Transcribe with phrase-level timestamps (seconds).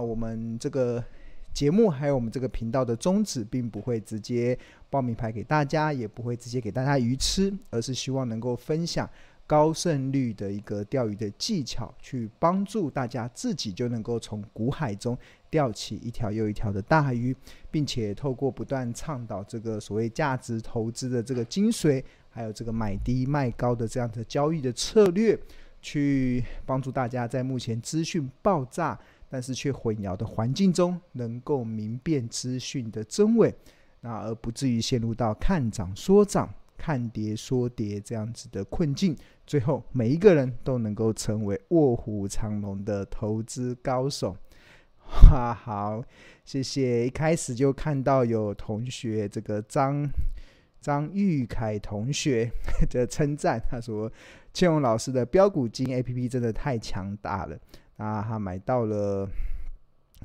[0.00, 1.02] 我们这个
[1.52, 4.56] 节目还有我们这个频道的宗旨，并不会直接
[4.90, 9.08] 报名牌给大家，也不会直接给大家鱼吃，而是希望能够分享
[9.46, 15.16] 高胜率的一个钓鱼的技巧，去帮助大家自己就能够从股海中
[15.50, 17.34] 钓起一条又一条的大鱼，
[17.70, 25.38] 并且透过不断倡导这个所谓价值投资的这个精髓，还有这个买低卖高的这样的交易的策略。
[25.80, 33.54] 去帮助大家在目前资讯爆炸，但是却混淆的环境中，能够明辨资讯的真伪，
[34.00, 39.16] 那而不至于陷入到看涨说涨、看跌说跌这样子的困境。
[39.46, 44.36] 最后，每一个人都能够成为卧虎藏龙的投资高手。
[44.98, 46.02] 哈，好，
[46.44, 47.06] 谢谢。
[47.06, 50.08] 一开始就看到有同学这个张
[50.80, 52.50] 张玉凯同学
[52.90, 54.10] 的称赞，他说。
[54.50, 57.56] 千荣老师的标股金 A P P 真的太强大了
[57.98, 58.22] 啊！
[58.22, 59.28] 他买到了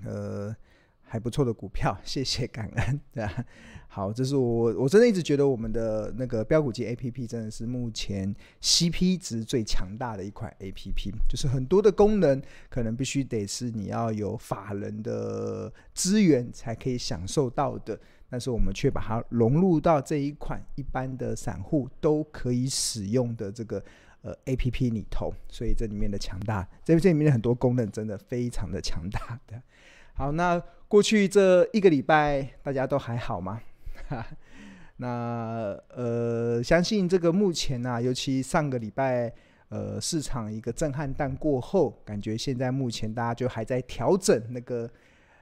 [0.06, 0.56] 呃
[1.02, 3.46] 还不错的股票，谢谢感恩， 对吧？
[3.88, 23.84] 好，这是我我真的一直觉得我们的那个标股金 A P P 真的是目前 C P 值最强大的一款 A P P，就是很多的功能可能必须得是你要有法人的资源才可以享受到的，但是我们却把它融入到这一款一般的散户都可以使用的这个。
[24.24, 29.62] 呃，A P P 里头，所以这里面的强大，这这里面的很多功能真的非常的强大的。
[30.16, 30.58] 好，那
[30.88, 33.62] 过去这一个礼拜大家都还好吗？
[34.98, 39.34] 那呃，相信这个目前呢、啊，尤其上个礼拜
[39.70, 44.90] 呃市场一个震撼弹过后，感觉现在目前大家就还在调整那个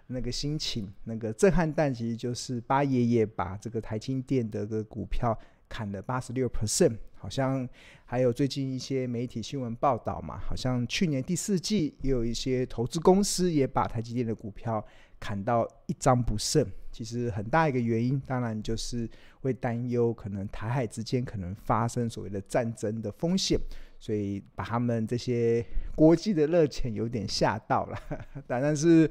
[0.07, 0.91] 那个心情。
[1.03, 5.37] 那个震撼弹其实就是八爷爷把这个台积电的个股票
[5.72, 6.97] 砍了八十六 percent。
[7.16, 7.69] 好像
[8.03, 14.83] 还有最近一些媒体新闻报道嘛，好像去年第四季也有一些投资公司也把台积电的股票
[15.20, 16.65] 砍到一张不剩。
[16.92, 19.08] 其实很大一个原因，当然就是
[19.42, 23.55] 会担忧可能台海之间可能发生所谓的战争的风险，
[23.99, 25.64] 所以把他们这些
[25.95, 27.98] 国际的热钱有点吓到了。
[28.48, 29.09] 但是，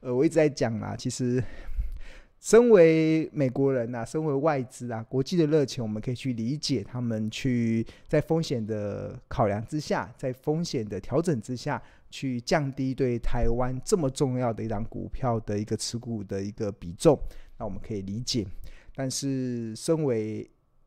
[0.00, 1.40] 呃，我一直在讲啦，其实。
[2.42, 11.80] 身为美国人呐、啊，身为外资啊，国际的热情，我们可以去理解他们去在风险的考量之下，在风险的调整之下
[12.10, 17.16] 去降低对台湾这么重要的一张股票的一个持股的一个比重，
[17.58, 18.44] 那我们可以理解。
[18.92, 20.44] 但是身为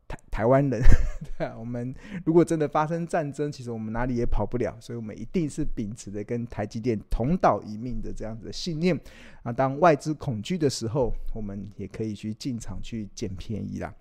[0.07, 0.81] 台台湾人，
[1.37, 1.93] 对啊，我们
[2.25, 8.99] 如果真的发生战争，其实我们哪里也跑不了，所以我们一定是秉持着跟台积电同岛一命的这样子的信念
[9.43, 9.51] 啊。
[9.51, 13.93] 当外资恐惧的时候，我们也可以去进场去捡便宜啦。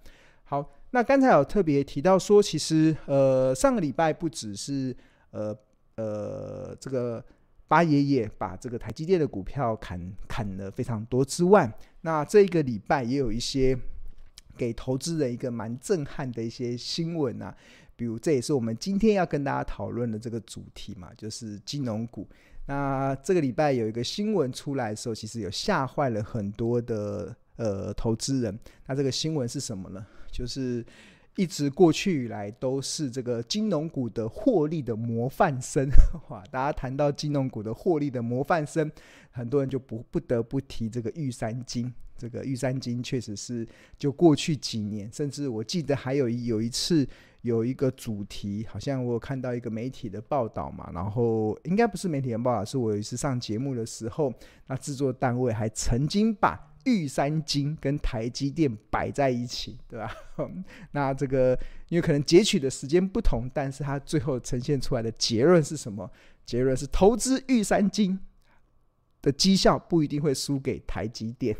[0.45, 4.95] 好，那刚才有特别提到说，其实呃上个礼拜不只是
[5.31, 5.57] 呃
[5.97, 7.25] 呃这个
[7.67, 11.73] 八爷爷把这个台积电的股票砍砍了非常多之外，
[12.03, 13.79] 那这一个礼拜也有一些。
[14.57, 17.55] 给投资人一个蛮震撼的一些新闻啊，
[17.97, 22.27] 比如这也是我们今天要跟大家讨论的这个主题嘛，就是金融股。
[22.67, 28.59] 那这个礼拜有一个新闻出来的时候，其实有吓坏了很多的呃投资人。
[28.87, 30.07] 那这个新闻是什么呢？
[30.31, 30.83] 就是
[31.37, 35.87] 一直过去以来都是这个金融股的获利的模范生。
[36.31, 38.91] 哇，大家谈到金融股的获利的模范生，
[39.31, 41.93] 很多人就不不得不提这个玉山金。
[42.17, 43.67] 这个玉山金确实是，
[43.99, 47.07] 就过去几年，甚至我记得还有一有一次
[47.43, 54.33] 有一个主题，好像我看到一个媒体的报道嘛，然后应该不是媒体的报道，是我有一次上节目的时候，
[54.69, 60.11] 那制作单位还曾经把玉山金跟台积电摆在一起，对吧？
[60.93, 61.59] 那这个
[61.89, 66.11] 因为可能截取的时间不同，但是它最后呈现出来的结论是什么？
[66.47, 68.19] 结论是投资玉山金。
[69.25, 71.57] 的绩效不一定会输给台积电，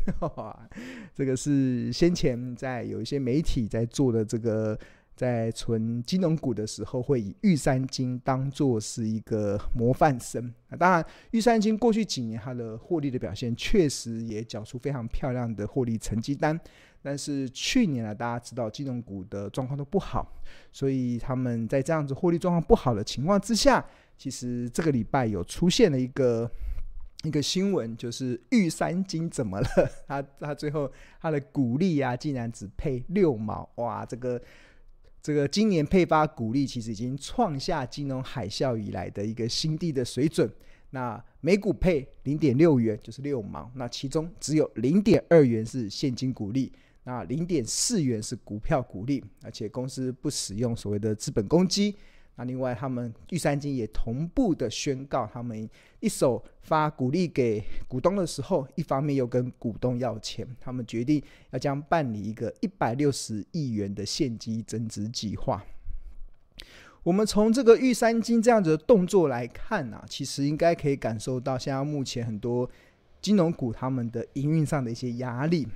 [1.15, 4.77] 这个是先前在有一些媒体在做的这个
[5.15, 10.53] 在存金融股的时候，会以玉山金当做是一个模范生。
[10.77, 16.59] 当然，玉山金过去几年它的获利的表现确实也缴出非常漂亮的获利成绩单，
[17.01, 20.31] 但是去年呢，大家知道金融股的状况都不好，
[20.71, 23.83] 所以他们在这样子获利状况不好的情况之下，
[24.19, 26.47] 其实这个礼拜有出现了一个。
[27.25, 29.67] 一个新闻就是玉山金怎么了？
[30.07, 34.05] 他他最后他的股利啊，竟然只配六毛哇！
[34.05, 34.39] 这个
[35.21, 40.47] 这个今年配发股利其实已经创下金融海啸以来的一个新低的水准。
[40.91, 43.69] 那每股配零点六元，就是六毛。
[43.75, 46.71] 那其中只有零点二元是现金股利，
[47.03, 51.95] 那零点四元是股票股利，而且公司不使用所谓的资本公积。
[52.37, 55.69] 那另外，他们玉山金也同步的宣告，他们
[56.01, 65.63] 一手发股利给股东的时候，一方面又跟股东要钱，他们决定要将办理一个一百六十亿元的现金增资计划。
[67.03, 72.69] 我们从这个玉山金这样子的动作来看啊，其实应该可以感受到，现在目前很多
[73.21, 75.67] 金融股他们的营运上的一些压力。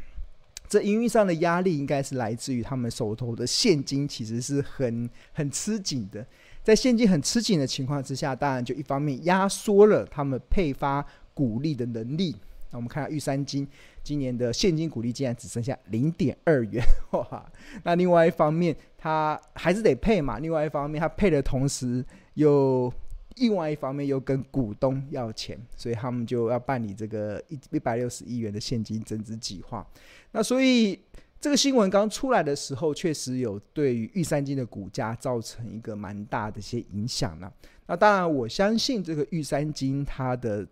[0.68, 6.24] 这营运上的压力应该是来自于他们手头的现金其实是很很吃紧的，
[6.64, 12.36] 在现金很吃紧的情况之下，当然就一方面压缩了他们配发股利的能力。
[12.72, 13.68] 那我们看下玉山金
[14.04, 17.52] 今年的现金股利竟然只剩下零点二元， 哇！
[17.84, 20.40] 那另外一方面，它还是得配嘛。
[20.40, 22.92] 另外一方面，它配的同时又。
[23.36, 29.86] 另外一方面又跟股东要钱，所以他们就要办理这个一一百六十亿元的现金增资计划。
[30.34, 31.00] 那所以
[31.40, 37.52] 这个新闻刚出来的时候，确实有对于玉山金的股价造成一个蛮大的一些影响呢。
[37.88, 40.68] 那当然，我相信这个玉山金它的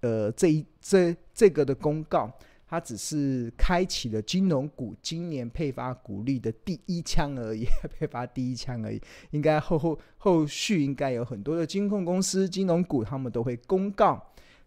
[0.00, 2.30] 呃这一这这个的公告。
[2.68, 7.64] 它只是开启了金融股今年配发股利的第一枪而已，
[7.96, 9.00] 配发第一枪而已。
[9.30, 14.20] 应该后后后续应该有很多的金控公司、金融股，他们都会公告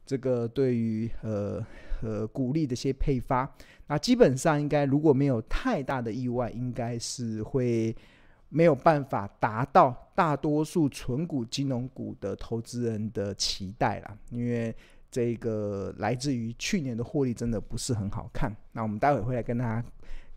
[0.10, 1.64] 这个对于呃
[2.02, 3.48] 呃股利的一些配发。
[3.86, 7.96] 那基本上应该如果没有太大的意外，应该是会
[8.50, 14.76] 没有办法达到大多数存股金融股的投资人的期待啦，因为。
[15.12, 19.84] 这个来自于去年的获利真的不是很好看，那我们待会会来跟大家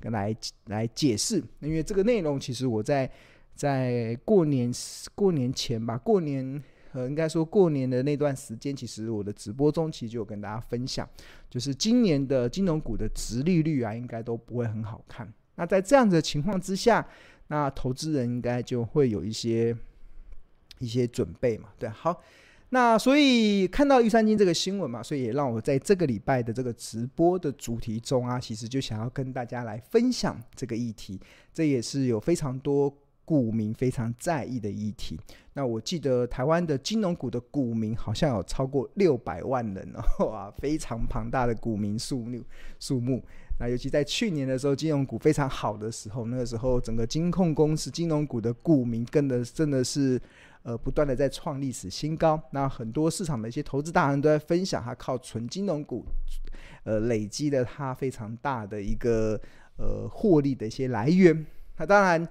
[0.00, 0.34] 跟来
[0.68, 3.10] 来解释，因为这个内容其实我在
[3.54, 4.72] 在过年
[5.14, 6.62] 过年前吧，过年
[6.92, 11.08] 呃应该说过年的那段时间，其实我的直播中其实就有跟大家分享，
[11.50, 15.32] 就是今年的金融股的殖利率啊，应该都不会很好看。
[15.56, 17.06] 那在这样子的情况之下，
[17.48, 19.76] 那投资人应该就会有一些
[20.78, 22.22] 一些准备嘛，对，好。
[22.74, 31.20] 那所以看到玉山金这个新闻嘛，所以也让我在这个礼拜的这个直播的主题中啊，其实就想要跟大家来分享这个议题。
[31.52, 32.90] 这也是有非常多
[33.24, 35.18] 股民非常在意的议题。
[35.54, 42.42] 那我记得台湾的金融股的股民好像有超过六百万人哦，哇，非常庞大的股民数目
[42.78, 43.22] 数目。
[43.58, 50.20] 那尤其在去年的时候，金融股非常好的时候，那个时候整个金控公司金融股的股民跟的真的是。
[50.64, 52.40] 呃，不断的在创历史新高。
[52.52, 56.04] 那很多市场的一些投资大人都在分享，他靠纯金融股，
[56.84, 59.36] 呃，累积了他非常大的一个
[59.76, 61.44] 呃获利的一些来源。
[61.78, 62.28] 那当然，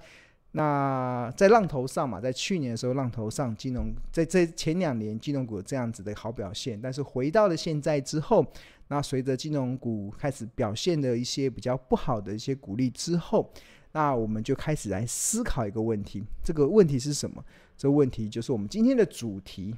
[0.54, 8.46] 那在浪头上嘛，在去年的时候，浪头上金融在这前两年金融股这样子的好表现，但是回到了现在之后，
[8.88, 13.50] 那随着金融股开始表现的一些比较不好的一些股利之后，
[13.92, 17.42] 那我们就开始来思考一个问题，这个问题是什么？
[17.78, 19.74] 这个问题就是我们今天的主题，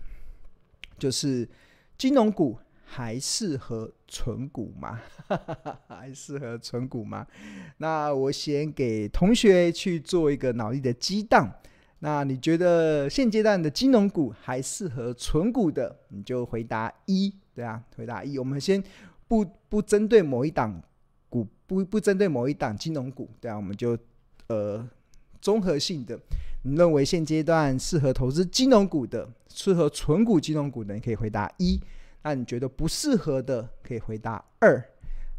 [0.98, 1.48] 就是
[1.96, 2.58] 金融股
[2.94, 5.00] 还适合存股吗？
[5.88, 7.26] 还适合存股吗？
[7.78, 11.52] 那我先给同学去做一个脑力的激荡。
[11.98, 18.38] 那你觉得现阶段的金融股还适合存股的，你就回答一，对啊，回答一。
[18.38, 18.80] 我们先
[19.26, 20.80] 不不针对某一档。
[21.28, 23.98] 股不不针对某一档金融股，对啊，我们就
[24.46, 24.88] 呃
[25.40, 26.16] 综合性的，
[26.62, 31.80] 你认为现阶段适合投资金融股的，适合存股金融股的，你可以回答一；
[32.24, 34.82] 那你觉得不适合的，可以回答二。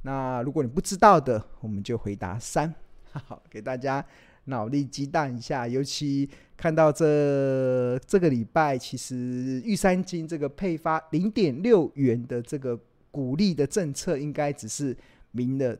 [0.03, 2.73] 那如果你不知道的，我们就回答三。
[3.11, 4.05] 好，给大家
[4.45, 12.79] 脑力激荡一下，尤其看到这这个礼拜，其实玉山金这个配发零点六元的这个
[13.11, 14.95] 股利的政策，应该只是。
[15.37, 15.77] 明的，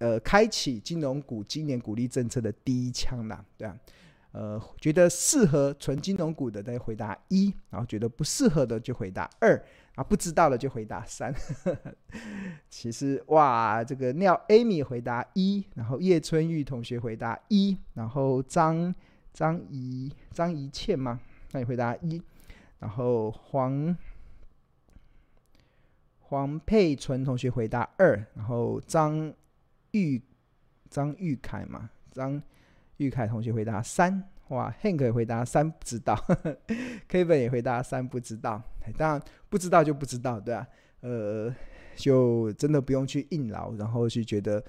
[0.00, 3.74] 呃，开启金融股今年股利政策的第一枪啦，对啊，
[4.32, 9.58] 呃，觉得适合纯金融股的，再回答一，然后觉得不适合的就回答二，
[9.96, 11.34] 啊，不知道的就回答三。
[12.70, 18.94] 其实哇，这个廖 Amy 回答一，然后叶春玉同学回答一，然后张
[19.32, 21.18] 张怡张怡倩嘛，
[21.50, 22.22] 那你回答一，
[22.78, 23.96] 然后黄。
[26.28, 29.32] 黄佩纯同学回答二，然后张
[29.92, 30.20] 玉
[30.90, 32.42] 张玉凯嘛，张
[32.96, 36.16] 玉凯同学回答三，哇，Hank 也回答三不知道，
[37.08, 38.60] Kevin 也回答三不知道，
[38.92, 40.66] 当然不知道就不知道，对啊，
[41.00, 41.54] 呃，
[41.94, 44.62] 就真的不用去硬劳，然后去觉得，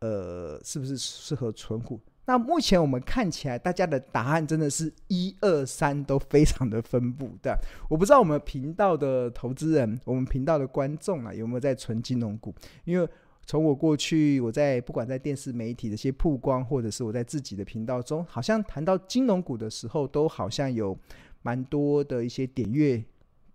[0.00, 2.00] 呃，是不是适合存股？
[2.24, 7.52] 那目前我们看起来，大家的答案真的是一二三都非常的分布，对。
[7.88, 12.54] 我不知道我们频道的投资人，我们频道的观众啊，有没有在存金融股？
[12.84, 13.08] 因为
[13.44, 20.96] 从我过去我在不管在电视媒体的一些曝光，或者是我在自己的频道中，好像谈到金融股的时候，都好像有
[21.42, 23.02] 蛮多的一些点阅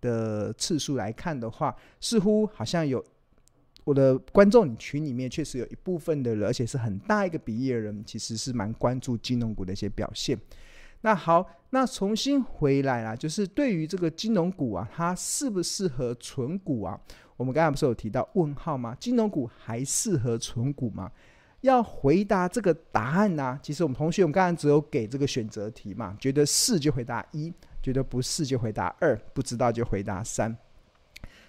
[0.00, 3.04] 的次数来看的话，似乎好像有
[3.84, 10.38] 我的观众群里面确实有一部分的人，而且是很大一个比例的人，其实是蛮关注金融股的一些表现。
[11.00, 17.00] 那好，那重新回来啦，就是对于这个金融股啊，它适不适合存股啊？
[17.36, 18.96] 我们刚才不是有提到问号吗？
[18.98, 21.10] 金融股还适合存股吗？
[21.60, 27.52] 要回答这个答案呢、其实我们同学，我们刚才只有给这个选择题嘛，觉得是就回答一，
[27.88, 30.54] 觉得不是就回答二，不知道就回答三。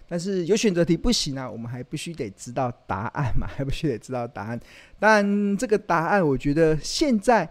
[0.08, 4.60] 但是有选择题不行啊，我们还必须得知道答案嘛， 还必须得知道答案。
[4.98, 7.50] 但这个答案，我觉得现在。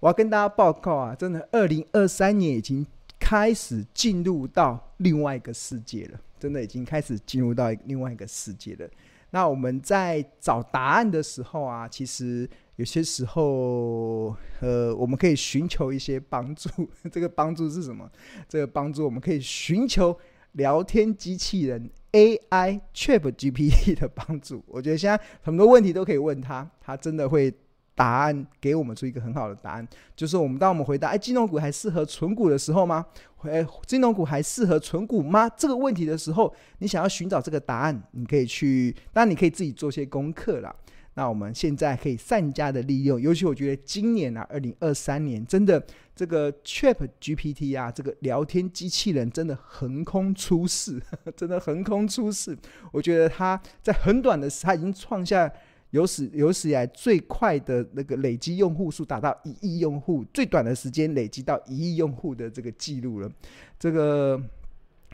[0.00, 2.84] 我要跟大家报告啊，真的，二零二三年已经
[3.20, 8.90] 开始进入到另外一个世界了，真的已经开始进入到另外一个世界了。
[9.30, 16.68] 那我们在找答案的时候啊，其实有些时候，呃，我们可以寻求一些帮助。
[17.10, 18.10] 这个帮助是什么？
[18.48, 20.18] 这个帮助我们可以寻求
[20.52, 24.62] 聊天机器人 AI ChatGPT 的帮助。
[24.66, 27.52] 我觉得现在很多问题都可以问他，他真的会。
[27.94, 29.86] 答案给我们出一个很好的答案，
[30.16, 33.04] 就是我们当我们回答“哎，金融股还适合存股的时候吗？
[33.42, 40.74] 哎，金融股还适合存股吗？”这个问题的时候，你想要寻找这个答案，你可以去，当然你可以自己做些功课啦。
[41.14, 51.00] 那我们现在可以善加的利用，尤其我觉得今年啊，二零二三年真的这个 ChatGPT 啊，这个聊天机器人真的横空出世，
[51.36, 52.56] 真的横空出世。
[52.92, 55.52] 我觉得它在很短的时，它已经创下。
[55.90, 63.30] 有史有史以来最快的那个累积用户数达到一亿用户，最短的时间累积到一亿用户的这个记录了。
[63.78, 64.42] 这个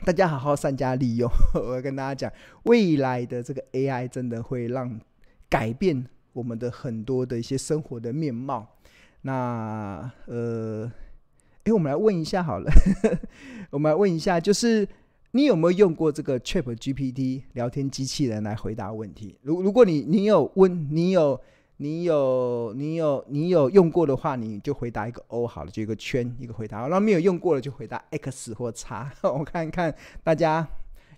[0.05, 1.29] 大家好好善加利用。
[1.53, 2.31] 我要跟大家讲，
[2.63, 4.97] 未来的这个 AI 真的会让
[5.49, 8.67] 改变我们的很多的一些生活的面貌。
[9.21, 10.91] 那呃，
[11.63, 12.71] 诶，我们来问一下好了，
[13.71, 14.87] 我们来问一下，就是。
[15.31, 19.37] 你有没有用过这个 ChatGPT 聊天机器人来回答问题？
[19.43, 21.39] 如如果你你有问，你有
[21.77, 26.79] 你有你有你有用过的话，你就回答一个 O 好了，就一个圈一个回答。
[26.87, 29.13] 那没有用过的就回答 X 或叉。
[29.21, 30.67] 我看看大家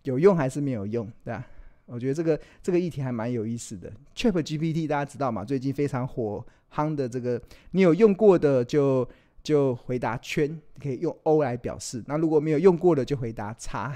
[0.03, 1.47] 有用还是没有用，对吧？
[1.91, 3.91] 我觉得这个这个议题还蛮有意思的。
[4.15, 5.43] ChatGPT 大家知道吗？
[5.43, 9.07] 最近非常火夯的这个，你有用过的就。
[9.43, 12.03] 就回答圈，可以用 O 来表示。
[12.05, 13.91] 那如果没有用过的，就回答叉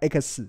[0.00, 0.48] X。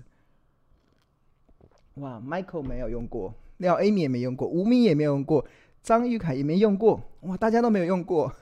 [1.96, 5.44] 哇，Michael 没有用过，廖 Amy 也没用过，吴敏也没用过，
[5.82, 6.98] 张玉凯也没用过。
[7.24, 8.34] 哇，大家都没有用过。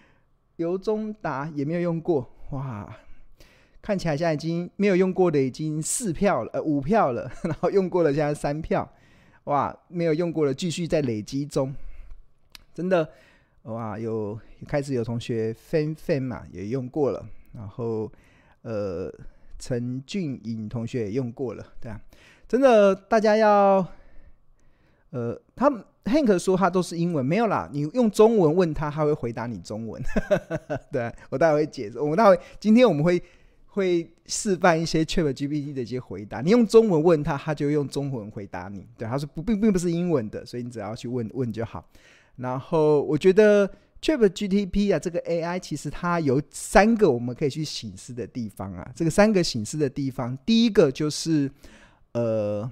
[0.56, 2.26] 刘忠达也没有用过。
[2.52, 2.96] 哇，
[3.82, 7.30] 看起来现在已经没有用过的已经四票了，呃，五票了。
[7.44, 8.90] 然后用过的现在三票。
[9.44, 11.74] 哇，没有用过的继续在累积中。
[12.74, 13.08] 真的。
[13.64, 17.22] 哇，有开始有同学 fan fan 嘛也用过了，
[17.52, 18.10] 然后
[18.62, 19.12] 呃
[19.58, 22.00] 陈俊颖同学也用过了，对啊，
[22.48, 23.86] 真的大家要
[25.10, 25.70] 呃，他
[26.04, 30.02] Hank 说他都是英文，没有啦，你用中文问他，他会回答你中文，
[30.90, 33.22] 对，我待会会解释，我待会今天我们会
[33.72, 41.88] 会示范一些 ChatGPT 的一些回答，你用中文问他，他就用中文回答你，对，他说不并并不是英文的，所以你只要去问问就好。
[42.36, 43.70] 然后我觉得
[44.02, 48.90] ChatGPT 啊，这个 AI 其实它有三个我们可以去省思的地方啊。
[48.94, 51.48] 这个三个省思的地方，第一个就是
[52.12, 52.68] 呃，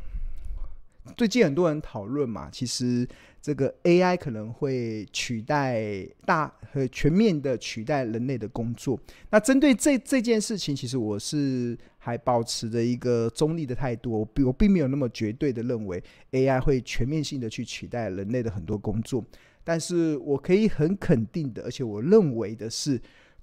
[1.17, 3.07] 最近很多人讨论嘛，其实
[3.49, 9.01] 这个 AI 可能会取代大和全面的取代人类的工作。
[9.31, 16.03] 那针对这这件事情，其实我是还保持着一个中立的态度，我并没有那么绝对的认为
[16.33, 19.25] AI 会全面性的去取代人类的很多工作。
[19.65, 23.01] 但是我可以很肯定的，而且我认为的是，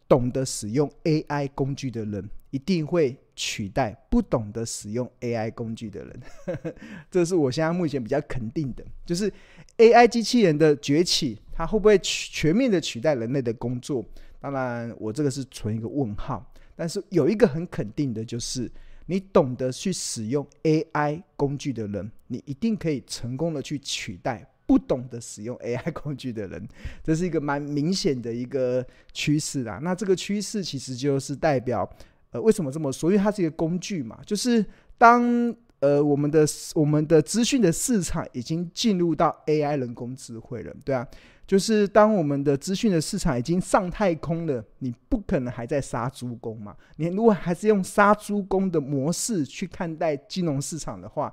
[0.07, 6.21] 懂得使用 AI 工具的人一定会取代不懂得使用 AI 工具的人。
[7.11, 9.31] 这是我现在目前比较肯定的，就是
[9.77, 14.05] AI 机器人的崛起，它会不会全面的取代人类的工作？
[14.39, 16.51] 当然，我这个是存一个问号。
[16.75, 18.71] 但是有一个很肯定的，就是
[19.05, 24.47] 你懂得去使用 AI 工具的人，你一定可以成功的去取代。
[24.65, 26.67] 不懂得使用 AI 工具的人，
[27.03, 29.79] 这是一个蛮明显的一个趋势啦。
[29.81, 31.87] 那这个趋势其实就是代表，
[32.31, 33.11] 呃，为什么这么说？
[33.11, 34.19] 因为它是一个工具嘛。
[34.25, 34.65] 就是
[34.97, 41.07] 当呃我们的我们的资讯的市场已经进入到 AI 人工智慧了，对啊，
[41.45, 46.75] 就是当我们的资讯的市场已经上太空了，你不可能还在杀猪工嘛。
[46.95, 51.31] 你如果还是用杀猪工的模式去看待金融市场的话，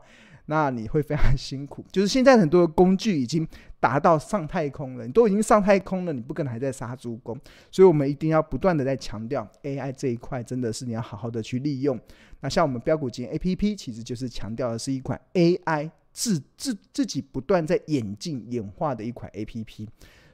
[0.52, 1.82] 那你会非常辛苦。
[1.90, 3.49] 就是现在很多的工具已经
[3.80, 7.35] 达到上太空了，你都已经上太空了，你不可能还在杀猪工。
[7.71, 11.99] 所以我们一定要不断的在强调 AI 这一块，真的是你要好好的去利用。
[12.40, 19.88] 那像我们标股金 APP，其实就是强调的是一款 AI 自自自己不断在演进演化的一款 APP，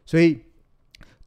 [0.04, 0.40] 所以。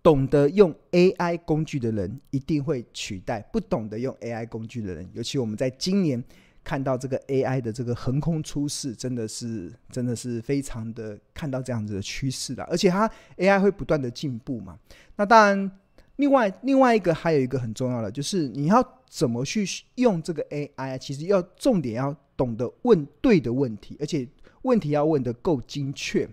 [0.04, 6.24] 懂得用 AI 工具的人一定会取代不懂得用 AI 工具的人，尤其我们在今年
[6.64, 12.64] 看到这个 AI 的这个横空出世，真的是真的是非常的看到这样子的趋势了。
[12.66, 14.78] 而且它 AI 会不断的进步嘛。
[15.16, 15.72] 那当然，
[16.18, 19.66] 另外另外一个还有一个很重要的，就是你要怎么去
[19.96, 24.28] 用这个 AI，其实要重点要懂得问对的问题，而且
[24.62, 26.30] 问题要问得够精确。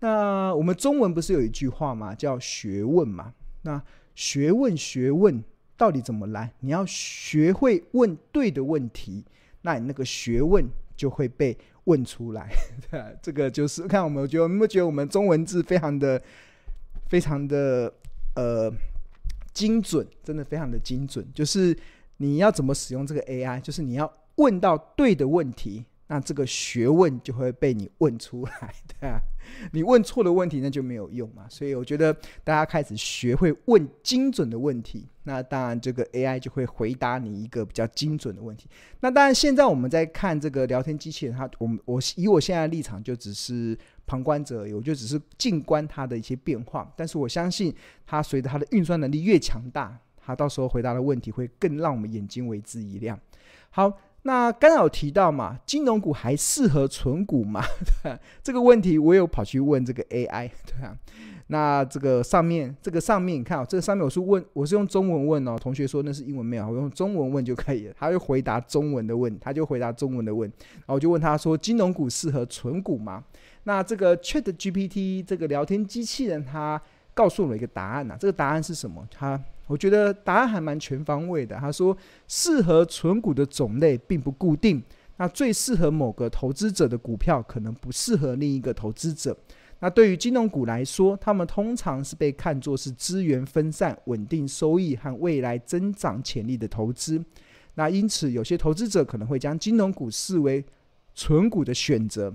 [0.00, 2.12] 那我们中文不是有一句话吗？
[2.14, 3.32] 叫学问嘛。
[3.62, 3.80] 那
[4.16, 5.42] 学问学问
[5.76, 6.52] 到底怎么来？
[6.58, 9.24] 你要学会问对的问题，
[9.62, 10.64] 那你那个学问
[10.96, 12.50] 就会被问出来。
[12.90, 16.20] 对啊，这个就是看我们，我觉得，有没觉得我们中文字非常的、
[17.08, 17.92] 非常的
[18.36, 18.72] 呃
[19.52, 21.26] 精准，真的非常的精准。
[21.34, 21.76] 就是
[22.18, 25.84] 你要怎么使用这个 AI，就是你要问到对的问题。
[26.12, 29.18] 那这个学问就会被你问出来，对啊，
[29.72, 31.46] 你问错的问题那就没有用嘛。
[31.48, 32.12] 所以我觉得
[32.44, 38.68] 大家开始学会问精准的问题，那当然这个 AI 就会回答你一个比较精准的问题。
[39.00, 46.92] 那当然现在我们在看这个聊天机器人，它我们我以我现在的立场就只是旁观者而已，我就只是静观它的一些变化。
[46.94, 53.18] 但是我相信它随着它的运算能力越强大，它到时候回答的问题会更让我们眼睛为之一亮。
[53.70, 53.90] 好。
[54.24, 57.62] 那刚才有提到嘛，金融股还适合存股吗？
[58.42, 60.96] 这个问题我有跑去问这个 AI， 对啊。
[61.48, 65.58] 那这个上面，这个上面你看啊、哦，这个上面我是问，我是用中文问哦。
[65.60, 67.94] 同学说那是英文没有，我用中文问就可以了。
[67.98, 70.50] 他会回答中文的问，他就回答中文的问。
[70.76, 73.22] 然后我就问他说，金融股适合存股吗？
[73.64, 76.80] 那这个 ChatGPT 这个聊天机器人，它
[77.14, 79.06] 告诉我一个答案呐、这个答案是什么？
[79.10, 79.40] 他。
[79.68, 81.56] 我觉得答案还蛮全方位的。
[81.56, 81.96] 他说，
[82.28, 84.82] 适合存股的种类并不固定，
[85.16, 89.34] 那最适合某个投资者的股票，可能不适合另一个投资者。
[89.78, 97.24] 那对于金融股来说，他们通常是被看作是资源分散、稳定收益和未来增长潜力的投资。
[97.74, 100.62] 那因此，有些投资者可能会将金融股视为
[101.14, 102.34] 存股的选择。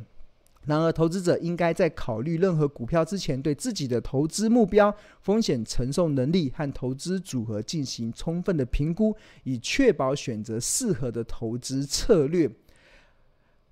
[0.68, 12.52] 然而，投资者应该在考虑任何股票之前，对自己的投资目标、风险承受能力和投资组合进行充分的评估，以确保选择适合的投资策略。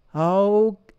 [0.08, 0.50] 好，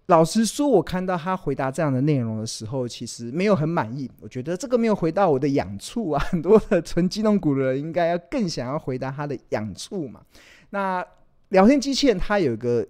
[0.09, 4.11] 老实说，我看到他回答这样的内容的时候，其实没有很满意。
[4.21, 6.23] 我觉得这个没有回到我的痒处啊！
[6.25, 10.21] 很多的纯金融股的人应该要更想要回答他的痒处嘛。
[10.69, 11.03] 那
[11.49, 12.87] 聊天机器人它有一个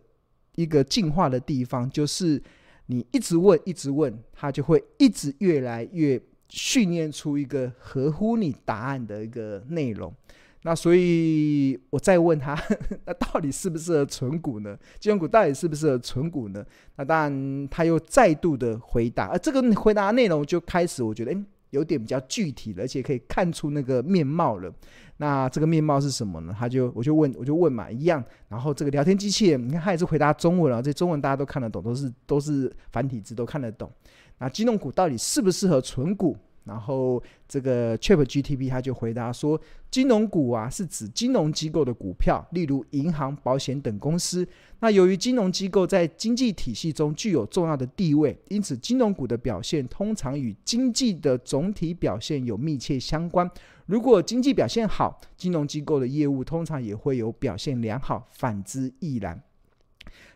[0.57, 2.43] 一个进化的地方，就是。
[2.87, 10.15] 你一直问，一直问，他就会一直越来越训练出一个合乎你答案的一个内容。
[10.63, 12.61] 那所以，我再问他，
[13.07, 14.77] 那到底适不适合存股呢？
[14.99, 16.65] 金融股到底适不适合存股呢？
[16.97, 24.73] 那当然，他又再度的回答，而这个回答内容就开始，我觉得，诶，有点比较具体了，而且可以看出那个面貌了。
[25.19, 26.55] 那这个面貌是什么呢？
[26.59, 28.23] 他就我就问我就问嘛，一样。
[28.49, 33.91] 然后这个聊天机器人，你看他也是回答中文了，这中文大家都看得懂，都是都是繁体字，都看得懂。
[34.39, 36.37] 那金融股到底适不适合存股？
[36.65, 44.47] 然后这个 ChatGPT 他就回答说，金融股啊是指金融机构的股票，例如银行、保险等公司。
[44.81, 53.49] 那由于金融机构在经济体系中具有重要的地位，因此金融股的表现通常与经济的总体表现有密切相关。
[53.87, 59.41] 如果经济表现好，金融机构的业务通常也会有表现良好，反之亦然。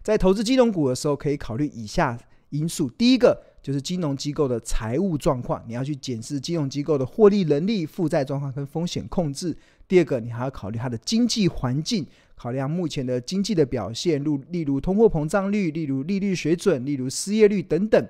[0.03, 2.17] 在投资金融股的时候，可以考虑以下
[2.51, 9.53] 因素：第一个就是金融机构的财务状况，你要去检视金融机构的获利能力、负债状况跟风险控制；
[9.89, 18.09] 第二个，你还要考虑它的经济环境，考量目前的经济的表现，如例如通货膨胀率、例如利率水准、例如失业率等等，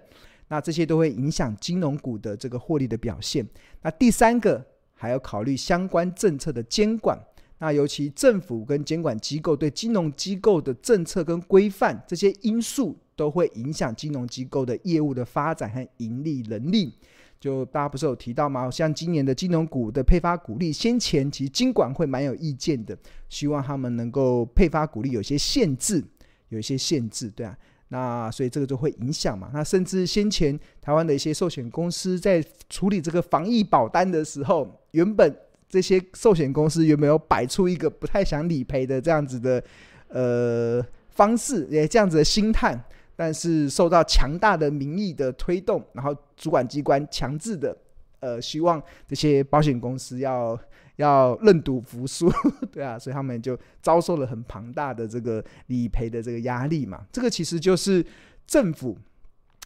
[0.48, 3.48] 那这些都会影响金融股的这个获利的表现。
[3.80, 4.66] 那第三个。
[5.00, 7.18] 还要考虑相关政策的监管，
[7.56, 16.92] 那尤其政府跟监管机构对金融机构的政策跟规范这些因素，都会影响金融机构的业务的发展和盈利能力。
[17.40, 18.70] 就大家不是有提到吗？
[18.70, 22.94] 像今年的金融股的配发股利，先前其实金管会蛮有意见的，
[23.30, 26.04] 希望他们能够配发股利有些限制，
[26.50, 27.56] 有一些限制，对啊。
[27.90, 29.50] 那所以这个就会影响嘛。
[29.52, 35.36] 那甚至先前台湾的一些寿险公司在处理这个防疫保单的时候，原本
[35.68, 39.62] 这些寿险公司有没有摆出一个不太想理赔的这样子的
[40.08, 42.76] 呃方式，也这样子的心态？
[43.16, 47.76] 但是受到强大的民意的推动，然后主管机关强制的，
[48.20, 50.58] 呃，希望这些保险公司要
[51.00, 52.30] 要认赌服输，
[52.70, 57.06] 对啊，所以他们就遭受了很庞大的这个理赔的这个压力嘛。
[57.10, 58.04] 这个其实就是
[58.46, 58.96] 政府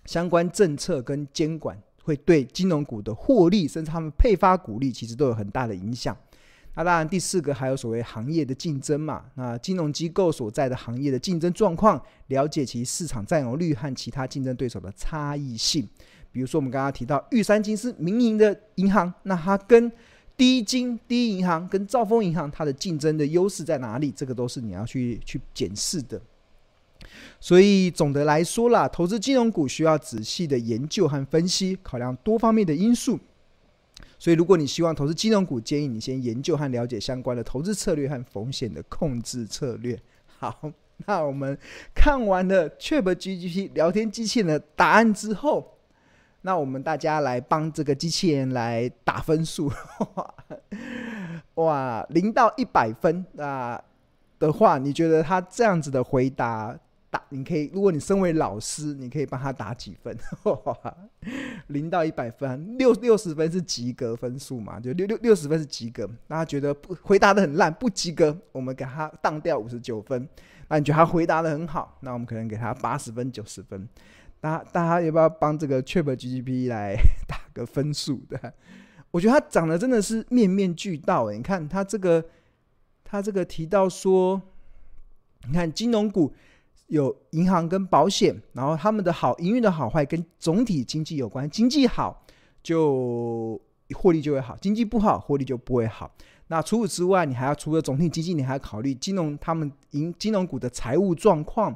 [0.07, 6.17] 相关政策跟监管会对金融股的获利，甚至他们配发股利，其实都有很大的影响。
[6.77, 9.25] 那当然，第四个还有所谓行业的竞争嘛。
[9.35, 15.89] 那金融机构所在的行业的竞争状况，了解其市场占有率和其他竞争对手的差异性。
[16.33, 19.91] 比如说，我们刚刚提到玉山金是民营的银行，那它跟
[20.37, 24.11] 第一金、第一银行跟兆丰银行，它的竞争的优势在哪里？
[24.11, 26.21] 这个都是你要去去检视的。
[27.39, 33.19] 所以总的来说啦，投资金融股需要仔细的研究和分析，考量多方面的因素。
[34.19, 40.01] 所以，如果你希望投资金融股，建议你先研究和了解相关的投资策略和风险的控制策略。
[40.39, 40.73] 好，
[41.05, 41.59] 那我们
[41.95, 45.74] 看完了 ChatGPT 聊天机器人的答案之后，
[46.47, 49.73] 那我们大家来帮这个机器人来打分数。
[51.57, 53.83] 哇，零到一百分那
[54.39, 56.79] 的话，你觉得他这样子的回答
[57.09, 57.23] 打？
[57.31, 60.15] 你可以，如果你身为老师，你可以帮他打几分？
[61.69, 64.79] 零到一百分，六六十分是及格分数嘛？
[64.79, 66.07] 就六六六十分是及格。
[66.27, 70.29] 那他觉得不回答得很烂，不及格，我们给他当掉五十九分。
[70.69, 73.89] 那你觉得他回答得很好，那我们可能给他八十分、九十分。
[74.45, 76.95] 大家大家要不要帮这个 ChatGPT 来
[77.27, 78.53] 打个分数的？
[79.11, 81.31] 我觉得他讲的真的是面面俱到。
[81.31, 82.23] 你看他这个，
[83.03, 84.43] 他这个提到说，
[85.47, 86.31] 你看金融股。
[86.89, 91.49] 有银行跟保险，然后他们的好营运的好坏跟总体经济有关。
[91.49, 92.23] 经济好
[92.63, 93.59] 就
[93.95, 96.15] 获利就会好，经济不好获利就不会好。
[96.49, 101.75] 那除此之外，你还要除了总体经济，你还要考虑金融他们银金融股的财务状况，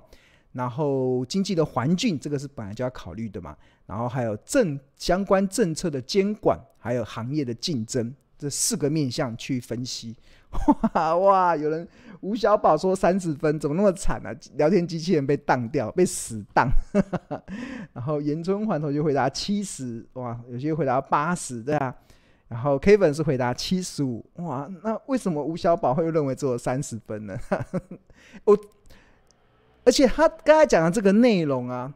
[0.58, 3.56] 然后经济的环境，这个是本来就要考虑的嘛。
[3.86, 10.16] 然后还有政相关政策的监管，还有行业的竞争，这四个面向去分析。
[10.94, 11.56] 哇哇！
[11.56, 11.86] 有人
[12.20, 14.34] 吴小宝说三十分，怎么那么惨啊？
[14.56, 16.68] 聊天机器人被当掉，被死当。
[17.94, 20.36] 然后严春环头就回答七十，哇！
[20.48, 21.94] 有些回答八十，对啊。
[22.48, 24.68] 然后 Kevin 是回答七十五，哇！
[24.82, 27.38] 那为什么吴小宝会认为只有三十分呢？
[28.44, 28.58] 我，
[29.88, 31.94] 而且他刚才讲的这个内容啊，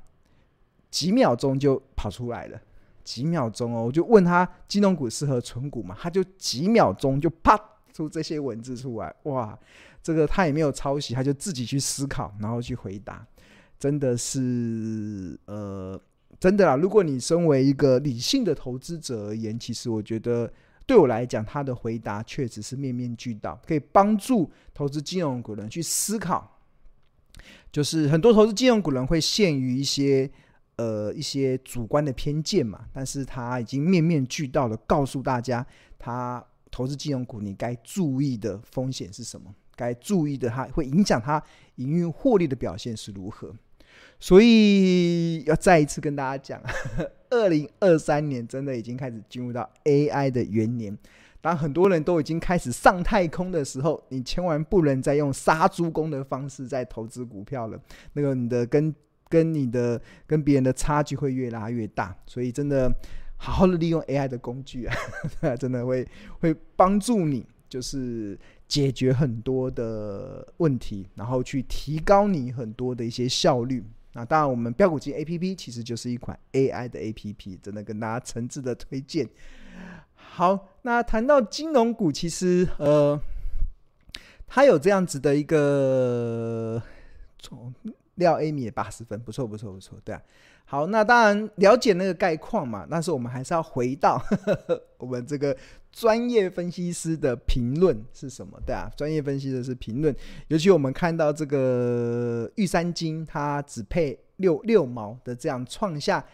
[0.90, 2.59] 几秒钟就跑出来了，
[3.05, 7.68] 几秒钟哦，我就问他金融股适合存股吗，他就几秒钟就啪。
[7.92, 9.59] 出这些文字出来，哇，
[10.02, 13.22] 这个他也没有抄袭，他就自己去思考，然后去回答，
[13.78, 16.00] 真的是呃，
[16.40, 16.74] 真的啦。
[16.74, 20.50] 如果你身为一个理性的投资者而言，其实我觉得
[20.87, 26.52] 对我来讲，他的回答确实是面面俱到，可以帮助投资金融股人去思考。
[27.73, 30.31] 就是很多投资金融股人会陷于一些
[30.77, 35.67] 呃一些主观的偏见嘛，但是他已经面面俱到的告诉大家
[35.99, 36.45] 他。
[36.75, 39.55] 投资金融股，你该注意的风险是什么？
[39.77, 41.43] 该注意的，它会影响它
[41.75, 43.55] 营运获利的表现是如何？
[44.19, 46.63] 所以要再一次跟大家讲，
[47.29, 50.97] 二零二三年真的已经开始进入到 AI 的元年。
[51.42, 57.78] 当很多人都已经开始上太空的时候，你千万不能再用杀猪工的方式在投资股票了。
[58.14, 58.94] 那个你的跟
[59.28, 62.16] 跟你的跟别人的差距会越拉越大。
[62.26, 62.90] 所以真的。
[63.44, 64.94] 好好的利用 AI 的工具啊，
[65.59, 66.07] 真的会
[66.38, 73.85] 会帮助你，就是解决很多的问题，然后去提高你很多的一些效率。
[74.12, 79.28] 那当然，我们标股机 APP 其实就是一款 AI 的 APP，真的跟大家诚挚的推荐。
[80.35, 83.21] 好，那谈到金融股，其实呃，
[84.47, 86.83] 它有这样子的一个
[87.38, 87.71] 从
[88.14, 90.23] 廖 Amy 也八十分，不错不错不错，对啊。
[90.64, 95.55] 好，那当然了解那个概况嘛，但是我们还是要回到呵 呵我们这个
[95.92, 98.59] 专业分析师的评论是什么？
[98.64, 100.16] 对啊，专业分析的是评论，
[100.49, 106.25] 尤其我们看到这个玉山金，它只配六六毛的这样创下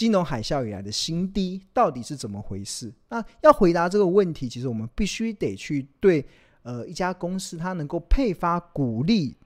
[0.00, 2.90] 金融海啸以来的新低，到底是怎么回事？
[3.10, 6.24] 那要回答这个问题，其实我们必须得去对
[6.62, 9.36] 呃一家公司它能够配发股利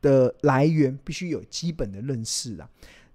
[0.00, 2.66] 的来源，必须有基本的认识啦。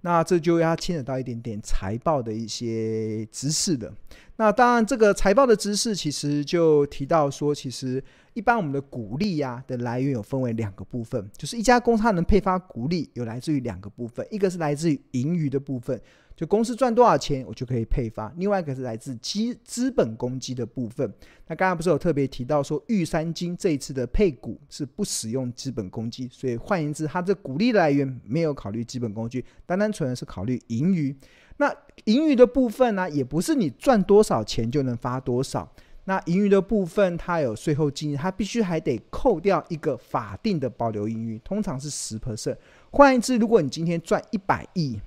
[0.02, 3.92] 那这就要牵扯到一点点财报的一些知识的。
[4.40, 16.00] 那当然，这个财报的知识其实就提到说，其实一般我们的股利呀的来源有分为两个部分，就是一家公司它能配发股利，有来自于两个部分，一个是来自于盈余的部分，
[16.34, 18.32] 就公司赚多少钱，我就可以配发。
[18.38, 21.06] 另外一个是来自基资本公积的部分。
[21.46, 31.14] 那刚刚不是有特别提到说，玉山金这一次的配股是不使用资本公积，所以换言之，它这股利来源没有考虑资本公积，单单纯的是考虑盈余。
[31.60, 31.70] 那
[32.06, 35.70] 盈余的部分呢，也不是你赚多少钱就能发多少。
[36.04, 42.56] 那盈余的部分，它有税后净利，它必须还得扣掉一个法定的保留盈余，通常是十 percent。
[42.90, 44.98] 换言之，如果你今天赚一百亿。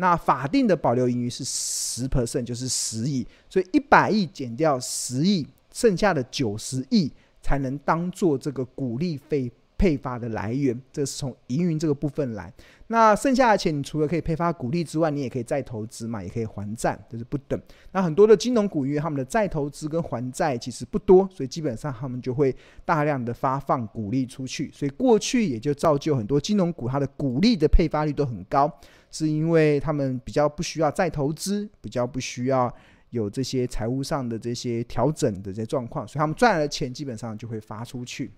[0.00, 10.78] 那法定的保留盈余是十 percent，就是十亿，所以一百亿减掉十亿，剩下的九十亿才能当做这个股利费配发的来源。
[10.92, 12.52] 这是从营运这个部分来。
[12.88, 17.60] 那剩下的钱，你除了可以配发股利之外，你也可以再投资嘛，也可以还债，就是不等。
[17.92, 24.70] 那很多的金融股，因为他们的再投资跟还债其实不多，所以基本上他们就会大量的发放股利出去。
[24.72, 28.70] 所以过去也就造就很多金融股它的股利的配发率都很高。
[29.10, 32.70] 是因为他们比较不需要再投资，比较不需要
[33.08, 38.30] 有这些财务上的这些调整的这些状况，所以他们赚来的钱基本上就会发出去。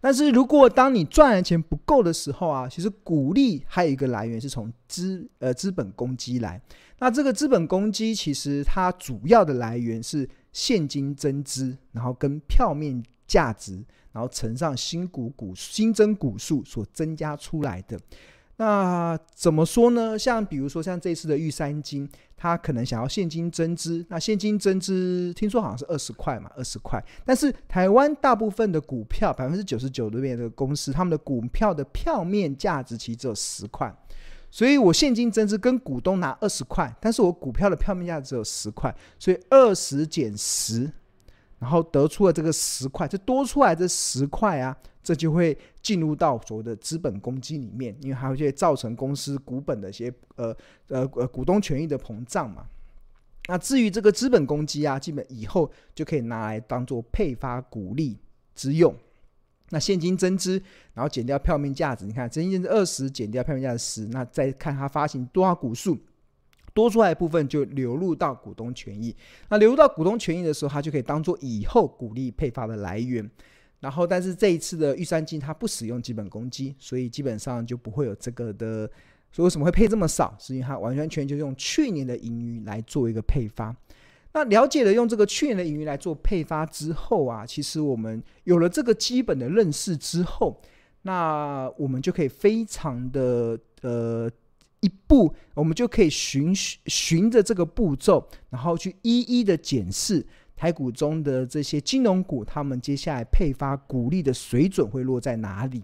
[0.00, 6.60] 但是如果当你赚的钱不够的时候啊，其实鼓励还有一个来源是从资呃资本公积来。
[6.98, 17.98] 那这个资本公积其实它主要的来源是现金增资，然后跟票面价值，然后乘上新股股新增股数所增加出来的。
[18.60, 20.18] 那怎么说呢？
[20.18, 27.02] 像比如说像这次的玉山金，他可能想要现金增资，那现金增资听说好像是二十块嘛，二十块。
[27.24, 33.90] 但是台湾大部分的股票，百分之九十九的边的公司，他们的股票的票面价值其实只有十块，
[34.50, 40.92] 所以我现金增资跟股东拿二十块，但是我股票的票面价值只有十块，所以二十减十，
[41.60, 44.76] 然后得出了这个十块，这多出来这十块啊。
[45.02, 50.54] 这就会进入到所谓的资本公积里面，因为还会造成公司股本的一些呃
[50.88, 52.66] 呃呃股东权益的膨胀嘛。
[53.48, 58.18] 那至于这个资本公积啊，基本以后就可以拿来当做配发股利
[58.54, 58.94] 之用。
[59.70, 65.96] 那现金增资，然后减掉票面价值，你看增金是二十，减掉票面价值十，那再看它发行多少股数，
[66.80, 69.14] 多出来部分就流入到股东权益。
[69.48, 73.28] 那流入到股东权益的时候，它就可以当做以后股利配发的来源。
[73.80, 78.90] 然后，但是这一次的预算金它不使用基本公积，所以基本上就不会有这个的。
[79.32, 80.36] 所以为什么会配这么少？
[80.38, 83.74] 是因为它完全全就用去年的盈余来做一个配发。
[84.32, 90.60] 那了解了用这个去年的盈余来做配发之后啊，其实我们有了这个基本的认识之后，
[91.02, 94.30] 那我们就可以非常的呃
[94.80, 100.26] 一步，我们就可以循循着这个步骤，然后去一一的检视。
[100.56, 105.82] 台股中的这些金融股，他们接下来配发股利的水准会落在哪里？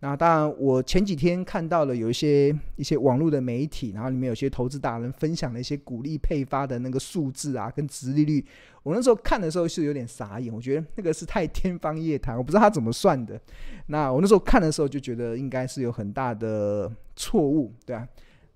[0.00, 8.44] 那当然，我前几天看到了有一些一些网络的媒体，然后里面有些投资达人分享了一些股利配发的那个数字啊，跟殖利率。
[8.82, 13.40] 我那时候看的时候是有点傻眼，我觉得那个是太天方夜谭，我不知道他怎么算的。
[13.86, 18.06] 那我那时候看的时候就觉得应该是有很大的错误，对啊。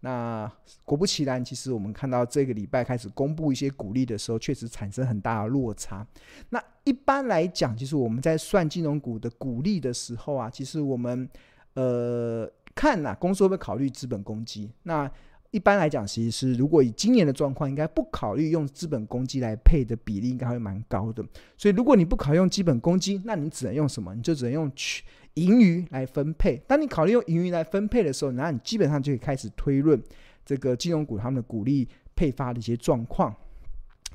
[0.05, 0.53] 那
[0.85, 6.07] 果不其然，其实我们看到这个礼拜开始公布一些股利的时候，确实产生很大的落差。
[6.51, 11.27] 那一般来讲，其实我们在算金融股的股利的时候啊，其实我们
[11.73, 14.71] 呃看呐、公司会不会考虑资本公积？
[14.83, 15.11] 那
[15.53, 21.25] 一般来讲，其实是如果以今年的状况，应该不考虑用资本公积来配的比例，应该会蛮高的。
[21.57, 24.15] 所以如果你不考用基本公积，那你只能用什么？
[24.15, 25.03] 你就只能用去。
[25.35, 30.01] 盈余来分配，当你考虑用盈余来分配的时候，那你基本上就可以开始推论
[30.45, 33.35] 这个金融股他们的股利配发的一些状况。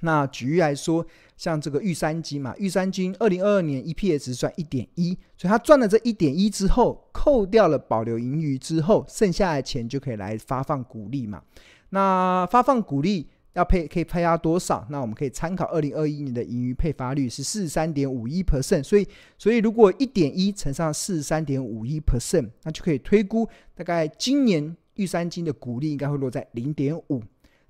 [0.02, 1.06] 那举例来说，
[1.36, 11.44] 像这个玉山金嘛，玉山金二零二二年 EPS 赚一点一，所以它赚了这一点一之后，扣掉了保留盈余之后，剩下的钱就可以来发放股利嘛。
[11.90, 13.28] 那发放股利。
[13.54, 14.86] 要配可以配发多少？
[14.90, 19.08] 那我们可以参考二零二一年的盈余配发率是四十三点五一 percent，所以
[19.38, 27.24] 所以如果一点一乘上四十三点五一 percent，那就可以推估大概今年玉山金的股利应该会落在零点五。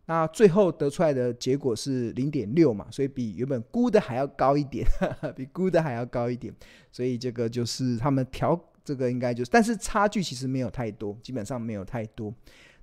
[0.06, 4.84] 那最后得出来的结果是零点六嘛，所以比原本估的还要高一点，
[5.36, 6.52] 比估的还要高一点。
[6.92, 12.34] 所以这个就是他们调这个应该就是，但是差距其实没有太多，基本上没有太多。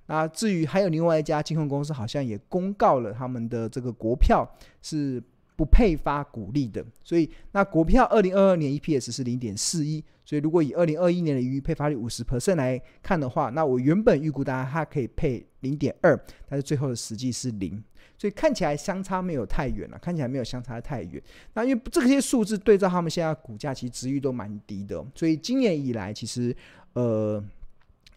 [0.07, 4.45] 那至于还有另外一家金控公司，好像也公告了他们的这个国票
[4.81, 5.21] 是
[5.55, 16.17] 不配发股利的，所以那国票二零二二年 EPS 是零点四一，所以如果以二零二一年的盈余配发率五十 percent 来看的话，那我原本预估大家它可以配零点二，
[16.47, 17.83] 但是最后的实际是零，
[18.17, 21.21] 所以看起来相差没有太远了，看起来没有相差太远。
[21.53, 26.55] 那因为这些数字对照他们现在股价，其实值域都蛮低的，所以今年以来其实
[26.93, 27.43] 呃。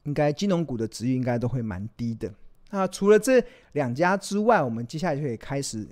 [0.05, 2.33] 应该金融股的殖利率应该都会蛮低的。
[2.71, 5.89] 那除了这两家之外，我们接下来就可以开始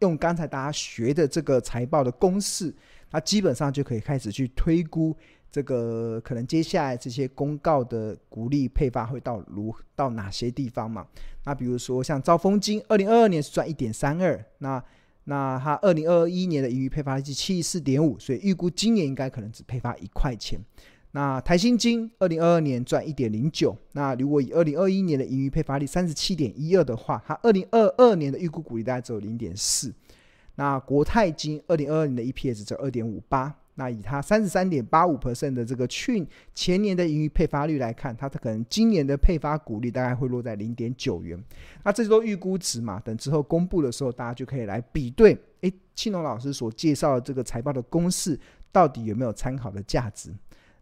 [0.00, 2.74] 用刚才大家学的这个财报的公式，
[3.10, 5.16] 那基本上就可以开始去推估
[5.52, 11.06] 这个可能接下来这些公告的股利配发会到如到哪些地方嘛？
[11.44, 14.82] 那比如说像兆丰金，二零二二年是赚一点三二，那
[15.24, 20.58] 那它二零二一年的盈余配发是七十四点五，所以预估今年应该可能只配发一块钱。
[21.12, 29.92] 那台新金二零二二年赚一点零九，那如果以二零二一年的盈余配发率三十七点一二的话，它二零二二年的预估股利大概只有零点四。
[30.54, 41.42] 那国泰金二零二二年的 EPS 只有二点五八，那以它三十三点八五 percent 的这个去前年的盈余配发率来看，它可能今年的配发股利大概会落在零点九元。
[41.82, 48.38] 那这些都预估值嘛，等之后公布的时候，大家就可以来比对，诶，庆龙老师所介绍的这个财报的公式
[48.70, 50.32] 到底有没有参考的价值？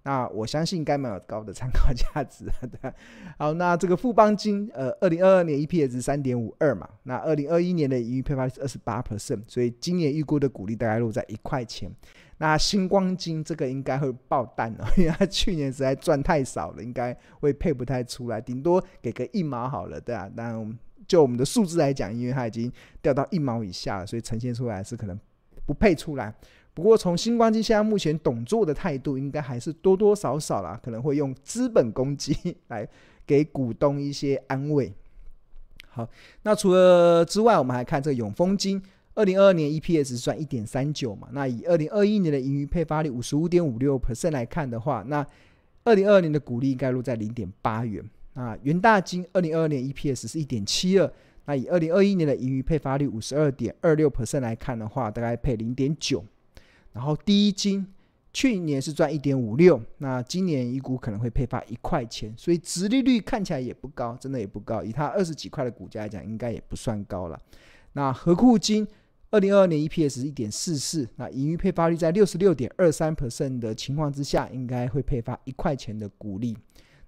[0.09, 2.47] 那我相信应该蛮有高的参考价值
[2.81, 2.95] 的。
[3.37, 11.91] 好，那这个富邦金，呃，二零二二年 EPS 是三点五二嘛，那二零二一年的盈余配发是二十八 percent，所以今年预估的股利大概落在一块钱。
[12.39, 20.27] 那星光金这个应该会爆弹了， 因为它去年实在赚太少了，应该会配不太出来，顶多给个一毛好了，对啊。
[20.35, 20.59] 那
[21.07, 25.19] 就我们的数字来讲，因为它已经掉到一毛以下了，所以呈现出来是可能
[25.67, 26.35] 不配出来。
[26.79, 32.89] 不过，从新光金现在目前董座的态度，应该还是多多少少啦，可能会用资本公积来
[33.27, 34.93] 给股东一些安慰。
[35.89, 36.09] 好，
[36.45, 38.81] 那除了之外，我们还看这个永丰金，
[39.17, 45.27] 二零二二年 EPS 赚一点三九嘛，那以二零二一年的盈余配发率五十五点五六 percent 来看的话，那
[45.83, 48.09] 二零二二年的股利应该落在零点八元。
[48.35, 51.13] 那元大金二零二二年 EPS 是一点七二，
[51.47, 56.25] 那以二零二一年的盈余配发率五十二点二六 percent 来看的话，大概配零点九。
[56.93, 57.87] 然后第一金
[58.33, 64.83] 去年是赚一点五六，那今年一股可能会配发一块钱，所以殖利率看起来也不高，真的也不高。
[64.83, 67.41] 以它二十几块的股价来讲，应该也不算高了。
[67.95, 68.87] 那合库金
[69.31, 76.57] 二零二二年 EPS 一点四四，那盈余配发率在六十六点二三 percent 的情况之下，应该会配发一块钱的股利。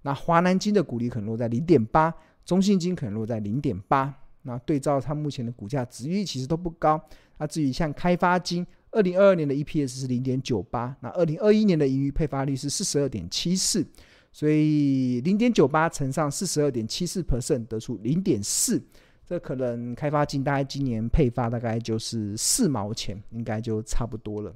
[0.02, 2.12] 那华南金的股利可能落在零点八，
[2.44, 4.14] 中信金可能落在零点八。
[4.42, 6.98] 那对照它目前的股价，殖利率其实都不高。
[7.36, 13.86] 那至于像开发金，二零二二年的 EPS 是零点九八，那二零二一年的盈余配发率是四十二点七四，
[14.32, 18.82] 所以零点九八乘上四十二点七四 percent 得出零点四，
[19.24, 24.54] 这可能开发金大概今年配发大概就是四毛钱，应该就差不多了。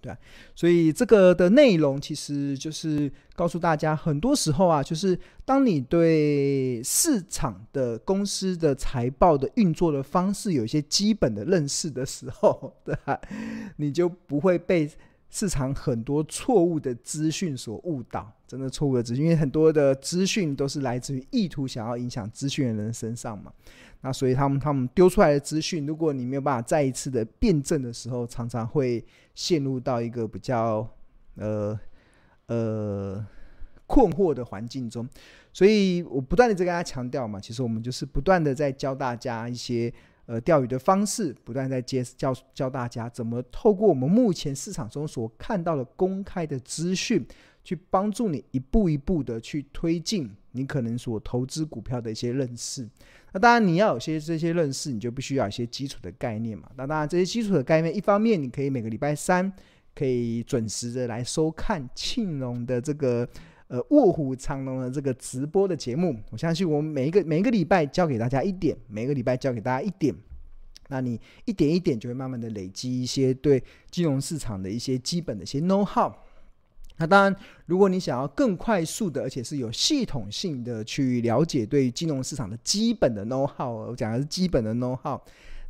[0.00, 0.16] 对，
[0.54, 13.20] 所以这个的内容其实就是告诉大家，很多时候啊，就是当你对市场的公司的财报的运作的方式有一些基本的认识的时候， 对吧，
[13.76, 14.88] 你就不会被
[15.30, 18.32] 市场很多错误的资讯所误导。
[18.46, 23.52] 真的错误的资讯，因为很多的资讯都是来自于意图想要影响资讯的人身上嘛。
[24.00, 30.88] 那所以他们他们丢出来的资讯，如果你没有办法再一次的辩证的时候，常常会陷入到一个比较
[31.34, 31.78] 呃
[32.46, 33.26] 呃
[33.86, 35.06] 困惑的环境中。
[35.52, 39.92] 所以我不断的在跟大家强调嘛，其实我们就是不断的在教大家一些
[40.28, 47.26] 呃钓鱼的方式，不断在接教教大家怎么透过我们目前市场中所看到的公开的资讯，
[47.64, 52.86] 去帮助你一步一步的去推进你可能所投资股票的一些认识。
[53.32, 56.70] 那当然，你要有些这些认识，你就必须要有一些基础的概念嘛。
[56.76, 59.50] 那当然，这些基础的概念，一方面你可以每个礼拜三
[59.94, 63.28] 可以准时的来收看庆隆的这个
[63.68, 66.16] 呃卧虎藏龙的这个直播的节目。
[66.30, 70.14] 我相信我们每一个每一个礼拜教给大家一点，每个礼拜教给大家一点，
[70.88, 76.12] 那你一点一点就会慢慢的累积一些对金融市场的一些基本的一些 know how。
[77.00, 85.20] 那当然，如果你想要更快速的，而且是有系统性的去了解对金融市场的基本的 know how，我讲的是基本的 know how，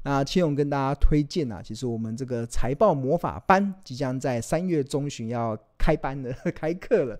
[0.04, 7.18] 那青勇跟大家推荐啊，其实我们这个财报魔法班即将在三月中旬要开班了， 开课了。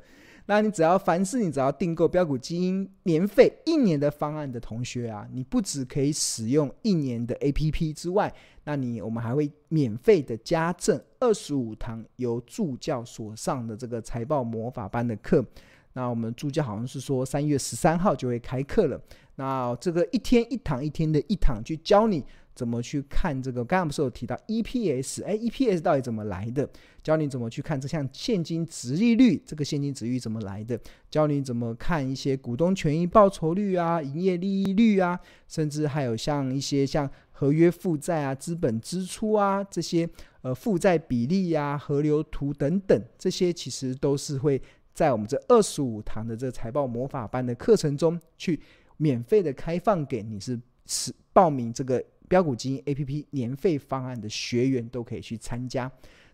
[0.51, 8.33] 那你只要凡是你只要订购标股基因年费一年的方案的同学啊，你不只可以使用一年的 APP 之外，
[8.65, 15.45] 那你我们还会免费的加赠二十五堂由助教所上的这个财报魔法班的课。
[15.93, 18.99] 那我们助教好像是说三月十三号就会开课了。
[19.37, 22.25] 那这个一天一堂一天的一堂去教你。
[22.59, 23.65] 怎么去看这个？
[23.65, 25.25] 刚刚不是有提到 EPS？
[25.25, 26.69] 哎，EPS 到底怎么来的？
[27.05, 30.77] 教你怎么去看这项现金值利率，这个现金值率怎么来的？
[31.09, 40.11] 教你怎么看一些股东权益报酬率啊、营业利率啊，甚至还有像一些像合约负债啊、资本支出啊这些
[40.43, 44.61] 呃负债比例啊、河流图等等，这些其实都是会
[44.93, 48.61] 在我们这二十五堂的这财报魔法班的课程中去。
[49.01, 55.91] 免费的开放给你是是报名这个标股基金 APP 年费方案的学员都可以去参加。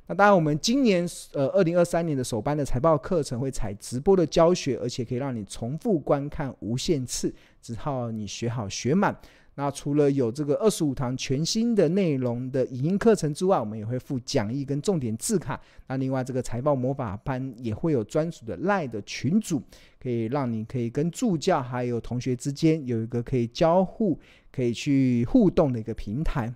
[0.07, 9.18] 那当然，我们今年呃二零二三年的首班的财报课程会采直播的教学，而且可以让你重复观看无限次，直到你学好学满。
[9.57, 15.61] 那除了有这个二十五堂全新的内容的影音课程之外，我们也会附讲义跟重点字卡。
[15.86, 19.62] 那另外这个财报魔法班也会有专属的赖的群组，
[20.02, 24.18] 可以让你可以跟助教还有同学之间有一个可以交互、
[24.50, 26.52] 可以去互动的一个平台。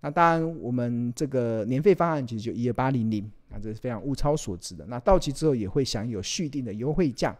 [0.00, 4.86] 那当然，我们这个年费方案其实就一二八零零，那这是非常物超所值的。
[4.86, 7.36] 那到期之后也会享有续订的优惠价，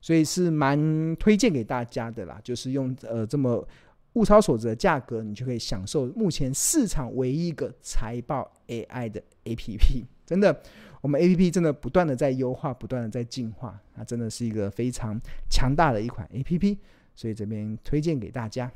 [0.00, 2.40] 所以是蛮推荐给大家的啦。
[2.44, 3.66] 就是用呃这么。
[4.14, 10.04] 物超所值的价格，你就可以享受目前市场唯一一个财报 AI 的 APP。
[10.26, 10.62] 真的，
[11.00, 15.18] 我们 APP 真的不断的在优化，不断的在进化，它真的是一个非常
[15.50, 16.78] 强大的一款 APP，
[17.14, 18.70] 所以这边推荐给大家。